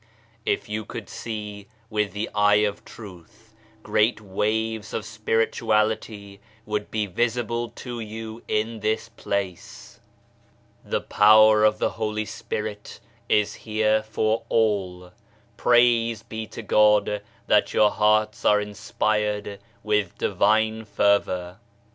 If 0.47 0.67
you 0.67 0.83
could 0.83 1.09
see 1.09 1.67
with 1.91 2.11
the 2.13 2.27
eye 2.33 2.65
of 2.65 2.83
Truth, 2.83 3.53
great 3.83 4.19
waves 4.19 4.95
of 4.95 5.05
spirituality 5.05 6.41
would 6.65 6.89
be 6.89 7.05
visible 7.05 7.69
to 7.75 7.99
you 7.99 8.41
in 8.47 8.79
this 8.79 9.09
place. 9.09 9.99
The 10.83 11.01
Power 11.01 11.63
of 11.63 11.75
76" 11.75 11.79
V 11.79 11.85
ALLIANCE 12.03 12.31
SPIRITUALISTE" 12.31 12.41
the 12.47 12.57
Holy 12.57 12.79
Spirit 12.79 12.99
is 13.41 13.53
here 13.53 14.01
for 14.01 14.43
all. 14.49 15.11
Praise 15.55 16.23
be 16.23 16.47
to 16.47 16.63
God 16.63 17.21
that 17.45 17.71
your 17.75 17.91
hearts 17.91 18.43
are 18.43 18.59
inspired 18.59 19.59
with 19.83 20.17
Divine 20.17 20.83
fervour 20.83 21.59